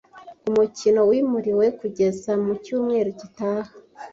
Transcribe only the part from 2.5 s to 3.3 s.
cyumweru